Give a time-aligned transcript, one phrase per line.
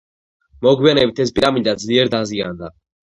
[0.65, 2.71] მოგვიანებით ეს პირამიდა ძლიერ დაზიანდა.